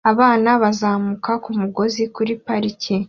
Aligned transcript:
Abana 0.11 0.49
bazamuka 0.61 1.31
ku 1.43 1.49
mugozi 1.59 2.01
kuri 2.15 2.31
parike 2.45 2.95